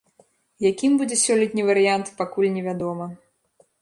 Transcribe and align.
Якім 0.69 0.95
будзе 1.01 1.17
сёлетні 1.25 1.67
варыянт, 1.69 2.11
пакуль 2.23 2.51
невядома. 2.57 3.05